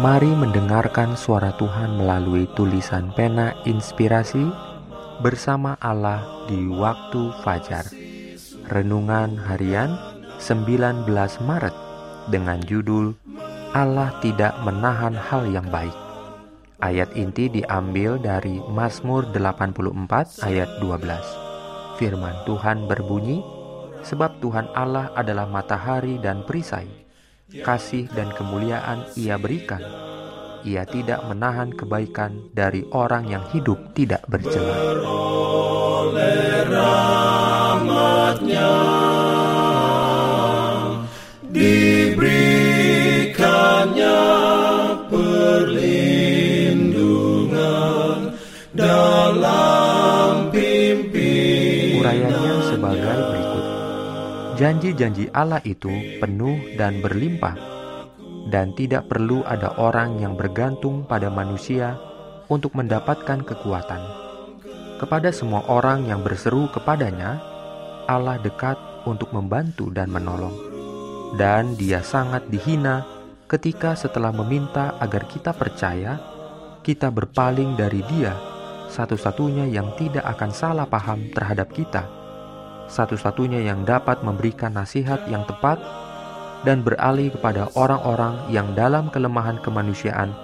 Mari 0.00 0.32
mendengarkan 0.32 1.12
suara 1.12 1.52
Tuhan 1.60 2.00
melalui 2.00 2.48
tulisan 2.56 3.12
pena 3.12 3.52
inspirasi 3.68 4.48
bersama 5.20 5.76
Allah 5.76 6.24
di 6.48 6.56
waktu 6.72 7.28
fajar. 7.44 7.84
Renungan 8.72 9.36
harian 9.36 9.92
19 10.40 11.04
Maret 11.44 11.76
dengan 12.32 12.64
judul 12.64 13.12
Allah 13.76 14.16
tidak 14.24 14.56
menahan 14.64 15.12
hal 15.12 15.44
yang 15.52 15.68
baik. 15.68 15.92
Ayat 16.80 17.12
inti 17.12 17.52
diambil 17.52 18.16
dari 18.16 18.56
Mazmur 18.72 19.28
84 19.36 20.48
ayat 20.48 20.80
12. 20.80 22.00
Firman 22.00 22.40
Tuhan 22.48 22.88
berbunyi, 22.88 23.44
Sebab 24.00 24.40
Tuhan 24.40 24.64
Allah 24.72 25.12
adalah 25.12 25.44
matahari 25.44 26.16
dan 26.24 26.40
perisai 26.48 26.99
kasih 27.50 28.06
dan 28.14 28.30
kemuliaan 28.34 29.04
ia 29.18 29.34
berikan. 29.36 29.82
Ia 30.60 30.84
tidak 30.84 31.24
menahan 31.24 31.72
kebaikan 31.72 32.52
dari 32.52 32.84
orang 32.92 33.26
yang 33.26 33.44
hidup 33.50 33.96
tidak 33.96 34.22
bercela. 34.28 34.76
Janji-janji 54.60 55.32
Allah 55.32 55.64
itu 55.64 55.88
penuh 56.20 56.76
dan 56.76 57.00
berlimpah, 57.00 57.56
dan 58.52 58.76
tidak 58.76 59.08
perlu 59.08 59.40
ada 59.48 59.72
orang 59.80 60.20
yang 60.20 60.36
bergantung 60.36 61.08
pada 61.08 61.32
manusia 61.32 61.96
untuk 62.52 62.76
mendapatkan 62.76 63.40
kekuatan. 63.40 64.04
Kepada 65.00 65.32
semua 65.32 65.64
orang 65.64 66.04
yang 66.04 66.20
berseru 66.20 66.68
kepadanya, 66.76 67.40
Allah 68.04 68.36
dekat 68.36 68.76
untuk 69.08 69.32
membantu 69.32 69.88
dan 69.88 70.12
menolong. 70.12 70.52
Dan 71.40 71.72
dia 71.80 72.04
sangat 72.04 72.44
dihina 72.52 73.08
ketika 73.48 73.96
setelah 73.96 74.28
meminta 74.28 74.92
agar 75.00 75.24
kita 75.24 75.56
percaya, 75.56 76.20
kita 76.84 77.08
berpaling 77.08 77.80
dari 77.80 78.04
dia, 78.12 78.36
satu-satunya 78.92 79.72
yang 79.72 79.96
tidak 79.96 80.28
akan 80.36 80.52
salah 80.52 80.84
paham 80.84 81.32
terhadap 81.32 81.72
kita 81.72 82.19
satu-satunya 82.90 83.62
yang 83.62 83.86
dapat 83.86 84.26
memberikan 84.26 84.74
nasihat 84.74 85.22
yang 85.30 85.46
tepat 85.46 85.78
dan 86.66 86.82
beralih 86.82 87.30
kepada 87.32 87.70
orang-orang 87.78 88.36
yang 88.50 88.74
dalam 88.74 89.08
kelemahan 89.08 89.62
kemanusiaan 89.62 90.34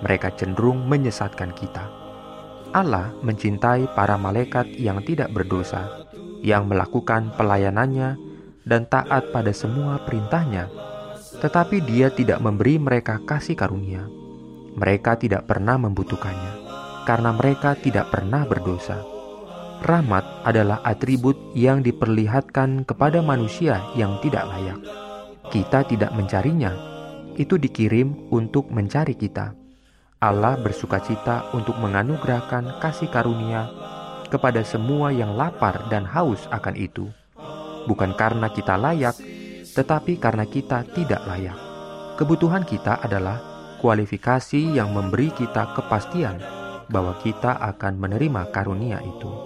mereka 0.00 0.30
cenderung 0.32 0.86
menyesatkan 0.86 1.50
kita. 1.52 1.84
Allah 2.70 3.10
mencintai 3.26 3.90
para 3.92 4.14
malaikat 4.14 4.70
yang 4.78 5.02
tidak 5.02 5.34
berdosa, 5.34 6.06
yang 6.46 6.70
melakukan 6.70 7.34
pelayanannya 7.34 8.14
dan 8.62 8.86
taat 8.86 9.32
pada 9.34 9.50
semua 9.50 9.98
perintahnya, 10.04 10.70
tetapi 11.42 11.82
dia 11.82 12.12
tidak 12.12 12.38
memberi 12.38 12.78
mereka 12.78 13.18
kasih 13.24 13.58
karunia. 13.58 14.04
Mereka 14.76 15.16
tidak 15.16 15.48
pernah 15.48 15.80
membutuhkannya, 15.80 16.52
karena 17.08 17.32
mereka 17.32 17.72
tidak 17.80 18.12
pernah 18.12 18.44
berdosa 18.44 19.15
Rahmat 19.84 20.24
adalah 20.48 20.80
atribut 20.88 21.36
yang 21.52 21.84
diperlihatkan 21.84 22.88
kepada 22.88 23.20
manusia 23.20 23.84
yang 23.92 24.16
tidak 24.24 24.48
layak. 24.48 24.80
Kita 25.52 25.84
tidak 25.84 26.16
mencarinya, 26.16 26.72
itu 27.36 27.60
dikirim 27.60 28.32
untuk 28.32 28.72
mencari 28.72 29.12
kita. 29.12 29.52
Allah 30.16 30.56
bersuka 30.56 30.96
cita 31.04 31.52
untuk 31.52 31.76
menganugerahkan 31.76 32.80
kasih 32.80 33.12
karunia 33.12 33.68
kepada 34.32 34.64
semua 34.64 35.12
yang 35.12 35.36
lapar 35.36 35.86
dan 35.92 36.08
haus 36.08 36.48
akan 36.48 36.74
itu, 36.74 37.12
bukan 37.84 38.16
karena 38.16 38.48
kita 38.48 38.80
layak, 38.80 39.14
tetapi 39.76 40.16
karena 40.16 40.48
kita 40.48 40.88
tidak 40.96 41.20
layak. 41.28 41.58
Kebutuhan 42.16 42.64
kita 42.64 42.96
adalah 43.04 43.38
kualifikasi 43.84 44.72
yang 44.72 44.96
memberi 44.96 45.28
kita 45.36 45.76
kepastian 45.76 46.40
bahwa 46.88 47.12
kita 47.20 47.60
akan 47.60 48.00
menerima 48.00 48.50
karunia 48.56 49.04
itu 49.04 49.45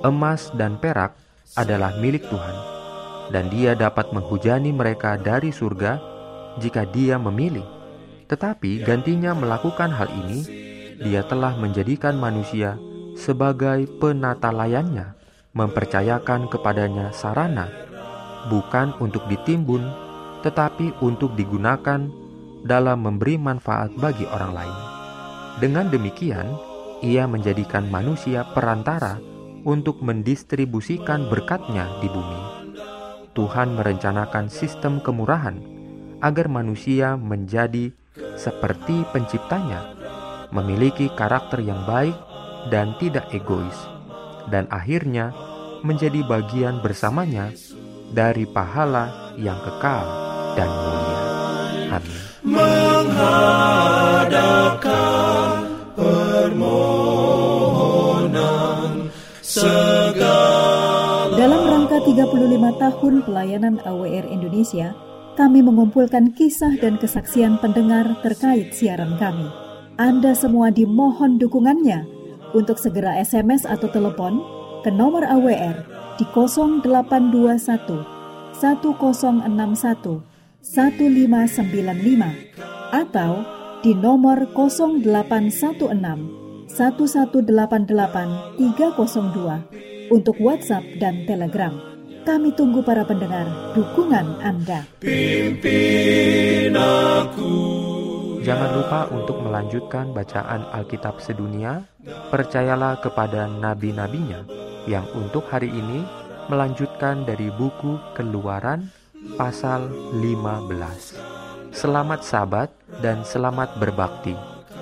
emas 0.00 0.52
dan 0.56 0.80
perak 0.80 1.16
adalah 1.58 1.96
milik 1.98 2.26
Tuhan, 2.30 2.56
dan 3.34 3.50
Dia 3.50 3.74
dapat 3.74 4.14
menghujani 4.14 4.70
mereka 4.70 5.18
dari 5.20 5.50
surga 5.50 5.98
jika 6.58 6.86
Dia 6.88 7.18
memilih. 7.18 7.64
Tetapi 8.30 8.86
gantinya 8.86 9.34
melakukan 9.34 9.90
hal 9.90 10.08
ini, 10.14 10.40
Dia 11.00 11.26
telah 11.26 11.56
menjadikan 11.58 12.14
manusia 12.16 12.78
sebagai 13.18 13.88
penata 13.98 14.54
layannya, 14.54 15.18
mempercayakan 15.52 16.46
kepadanya 16.46 17.10
sarana, 17.10 17.66
bukan 18.46 18.94
untuk 19.02 19.26
ditimbun, 19.26 19.82
tetapi 20.46 20.94
untuk 21.02 21.34
digunakan 21.34 22.06
dalam 22.62 22.98
memberi 23.02 23.40
manfaat 23.40 23.90
bagi 23.98 24.24
orang 24.28 24.52
lain. 24.52 24.76
Dengan 25.58 25.86
demikian, 25.92 26.48
ia 27.00 27.24
menjadikan 27.24 27.88
manusia 27.88 28.44
perantara 28.52 29.29
untuk 29.64 30.00
mendistribusikan 30.00 31.28
berkatnya 31.28 31.88
di 32.00 32.08
bumi. 32.08 32.40
Tuhan 33.34 33.74
merencanakan 33.78 34.50
sistem 34.50 35.00
kemurahan 35.00 35.54
agar 36.20 36.48
manusia 36.50 37.16
menjadi 37.16 37.92
seperti 38.36 39.04
penciptanya, 39.14 39.94
memiliki 40.52 41.08
karakter 41.14 41.62
yang 41.64 41.86
baik 41.86 42.12
dan 42.68 42.92
tidak 43.00 43.32
egois, 43.32 43.88
dan 44.52 44.68
akhirnya 44.68 45.32
menjadi 45.80 46.20
bagian 46.26 46.82
bersamanya 46.84 47.48
dari 48.12 48.44
pahala 48.44 49.32
yang 49.38 49.56
kekal 49.64 50.04
dan 50.58 50.68
mulia. 50.68 51.20
Amin. 51.96 52.20
Menghadapkan 52.40 55.29
Dalam 61.34 61.62
rangka 61.66 61.98
35 62.06 62.30
tahun 62.78 63.14
pelayanan 63.26 63.82
AWR 63.82 64.30
Indonesia, 64.30 64.94
kami 65.34 65.58
mengumpulkan 65.58 66.30
kisah 66.38 66.78
dan 66.78 67.02
kesaksian 67.02 67.58
pendengar 67.58 68.14
terkait 68.22 68.70
siaran 68.70 69.18
kami. 69.18 69.50
Anda 69.98 70.38
semua 70.38 70.70
dimohon 70.70 71.42
dukungannya 71.42 72.06
untuk 72.54 72.78
segera 72.78 73.18
SMS 73.18 73.66
atau 73.66 73.90
telepon 73.90 74.38
ke 74.86 74.90
nomor 74.94 75.26
AWR 75.26 75.82
di 76.14 76.22
0821 76.30 76.86
1061 78.54 79.50
1595 80.62 82.94
atau 82.94 83.42
di 83.82 83.98
nomor 83.98 84.46
0816 84.54 86.39
1188 86.70 88.54
302 88.54 90.14
untuk 90.14 90.36
WhatsApp 90.38 90.86
dan 91.02 91.26
Telegram. 91.26 91.74
Kami 92.22 92.54
tunggu 92.54 92.78
para 92.84 93.02
pendengar 93.02 93.74
dukungan 93.74 94.38
Anda. 94.38 94.86
Pimpin 95.02 96.70
aku. 96.78 97.50
Jangan 98.46 98.70
lupa 98.76 99.00
untuk 99.10 99.42
melanjutkan 99.42 100.14
bacaan 100.14 100.62
Alkitab 100.70 101.18
sedunia. 101.18 101.82
Percayalah 102.30 103.02
kepada 103.02 103.50
nabi-nabinya 103.50 104.46
yang 104.86 105.04
untuk 105.18 105.44
hari 105.50 105.68
ini 105.74 106.06
melanjutkan 106.46 107.26
dari 107.26 107.50
buku 107.50 107.98
Keluaran 108.14 108.88
pasal 109.34 109.90
15. 110.22 111.74
Selamat 111.74 112.20
sabat 112.22 112.70
dan 112.98 113.22
selamat 113.22 113.78
berbakti. 113.78 114.49